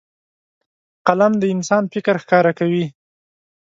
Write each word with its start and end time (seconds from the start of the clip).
قلم 1.07 1.33
د 1.41 1.43
انسان 1.53 1.83
فکر 1.93 2.15
ښکاره 2.23 2.51
کوي 2.59 2.85